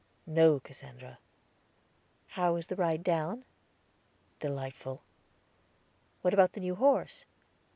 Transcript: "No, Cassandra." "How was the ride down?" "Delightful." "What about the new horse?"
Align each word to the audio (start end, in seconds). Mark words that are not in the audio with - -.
"No, 0.25 0.59
Cassandra." 0.59 1.19
"How 2.29 2.55
was 2.55 2.65
the 2.65 2.75
ride 2.75 3.03
down?" 3.03 3.45
"Delightful." 4.39 5.03
"What 6.23 6.33
about 6.33 6.53
the 6.53 6.59
new 6.59 6.73
horse?" 6.73 7.25